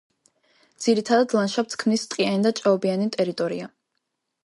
[0.85, 3.73] ძირითად ლანდშაფტს ქმნის ტყიანი და ჭაობიანი ტერიტორია.